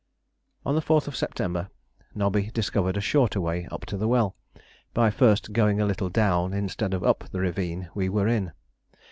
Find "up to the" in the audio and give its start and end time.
3.71-4.07